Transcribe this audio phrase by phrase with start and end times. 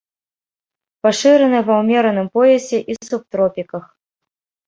[1.07, 3.83] Пашыраны ва ўмераным поясе і субтропіках.